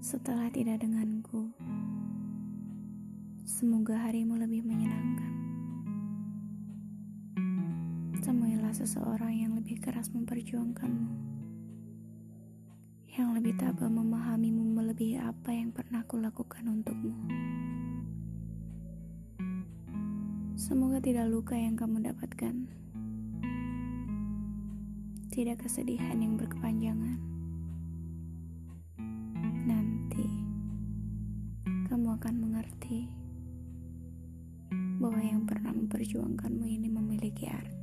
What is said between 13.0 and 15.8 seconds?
yang lebih tabah memahamimu melebihi apa yang